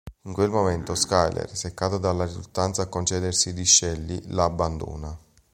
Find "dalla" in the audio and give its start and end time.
1.99-2.25